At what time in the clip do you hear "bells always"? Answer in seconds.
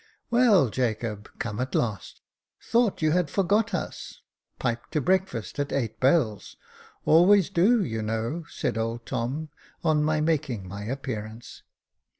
5.99-7.51